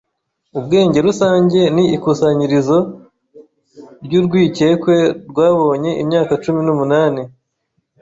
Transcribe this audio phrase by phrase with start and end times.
[0.57, 2.77] Ubwenge rusange ni ikusanyirizo
[4.05, 4.95] ry'urwikekwe
[5.29, 7.21] rwabonye imyaka cumi n'umunani.